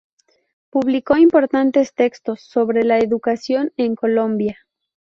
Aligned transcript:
Publicó 0.71 1.15
importantes 1.17 1.93
textos 1.93 2.41
sobre 2.41 2.83
la 2.83 2.97
educación 2.97 3.71
en 3.77 3.93
Colombia. 3.95 4.57